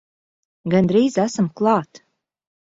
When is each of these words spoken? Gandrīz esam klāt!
Gandrīz 0.75 1.19
esam 1.27 1.53
klāt! 1.63 2.05